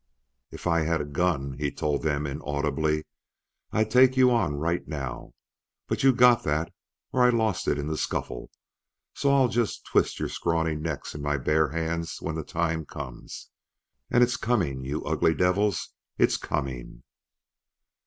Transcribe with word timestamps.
"If 0.49 0.65
I 0.65 0.79
had 0.81 0.99
a 0.99 1.05
gun," 1.05 1.53
he 1.59 1.71
told 1.71 2.01
them 2.01 2.25
inaudibly, 2.25 3.05
"I'd 3.71 3.91
take 3.91 4.17
you 4.17 4.31
on 4.31 4.55
right 4.55 4.87
now. 4.87 5.33
But 5.87 6.01
you 6.01 6.11
got 6.11 6.41
that, 6.41 6.73
or 7.13 7.21
I 7.23 7.29
lost 7.29 7.67
it 7.67 7.77
in 7.77 7.85
the 7.85 7.97
scuffle, 7.99 8.49
so 9.13 9.31
I'll 9.31 9.47
just 9.47 9.85
twist 9.85 10.19
your 10.19 10.27
scrawny 10.29 10.73
necks 10.73 11.13
in 11.13 11.21
my 11.21 11.37
bare 11.37 11.69
hands 11.69 12.17
when 12.19 12.33
the 12.33 12.43
time 12.43 12.83
comes. 12.83 13.51
And 14.09 14.23
it's 14.23 14.37
coming, 14.37 14.83
you 14.83 15.05
ugly 15.05 15.35
devils! 15.35 15.89
It's 16.17 16.35
coming!" 16.37 17.03